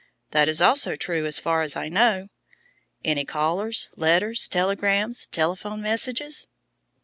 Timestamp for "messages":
5.83-6.47